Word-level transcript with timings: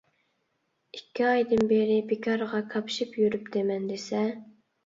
ئىككى 0.97 1.27
ئايدىن 1.33 1.61
بېرى 1.73 1.99
بىكارغا 2.13 2.63
كاپشىپ 2.73 3.21
يۈرۈپتىمەن 3.25 3.87
دېسە. 3.93 4.27